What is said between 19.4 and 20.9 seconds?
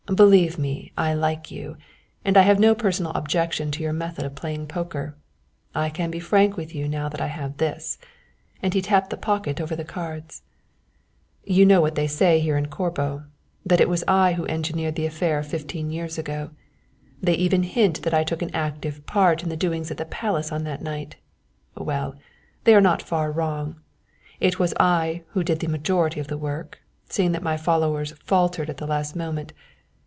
in the doings at the palace on that